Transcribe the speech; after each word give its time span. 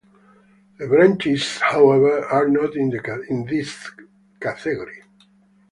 The 0.79 0.87
branches, 0.87 1.59
however, 1.59 2.25
are 2.25 2.47
not 2.47 2.75
in 2.75 2.89
this 3.45 3.91
category. 4.39 5.03